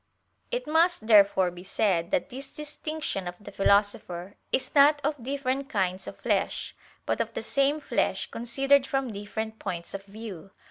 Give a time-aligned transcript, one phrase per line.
[0.49, 5.69] It must therefore be said that this distinction of the Philosopher is not of different
[5.69, 10.49] kinds of flesh, but of the same flesh considered from different points of view.